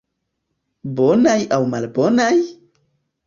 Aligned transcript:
Bonaj 0.99 1.37
aŭ 1.57 1.61
malbonaj? 1.73 2.33